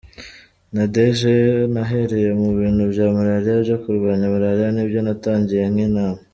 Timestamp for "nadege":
0.75-1.31